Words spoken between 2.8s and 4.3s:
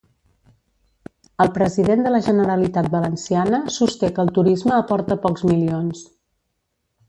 Valenciana sosté que